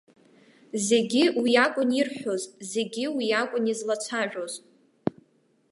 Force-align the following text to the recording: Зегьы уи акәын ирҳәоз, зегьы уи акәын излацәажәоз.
Зегьы 0.87 1.23
уи 1.41 1.51
акәын 1.65 1.89
ирҳәоз, 1.99 2.43
зегьы 2.71 3.05
уи 3.17 3.27
акәын 3.41 3.65
излацәажәоз. 3.71 4.53